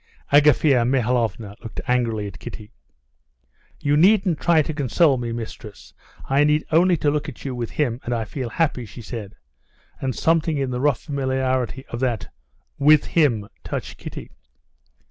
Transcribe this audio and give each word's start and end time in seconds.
Agafea 0.33 0.83
Mihalovna 0.83 1.55
looked 1.61 1.79
angrily 1.87 2.25
at 2.25 2.39
Kitty. 2.39 2.71
"You 3.81 3.95
needn't 3.95 4.39
try 4.39 4.63
to 4.63 4.73
console 4.73 5.19
me, 5.19 5.31
mistress. 5.31 5.93
I 6.27 6.43
need 6.43 6.65
only 6.71 6.97
to 6.97 7.11
look 7.11 7.29
at 7.29 7.45
you 7.45 7.53
with 7.53 7.69
him, 7.69 8.01
and 8.03 8.11
I 8.11 8.25
feel 8.25 8.49
happy," 8.49 8.85
she 8.87 9.03
said, 9.03 9.35
and 9.99 10.15
something 10.15 10.57
in 10.57 10.71
the 10.71 10.81
rough 10.81 11.01
familiarity 11.01 11.85
of 11.89 11.99
that 11.99 12.33
with 12.79 13.05
him 13.13 13.47
touched 13.63 13.99
Kitty. 13.99 14.31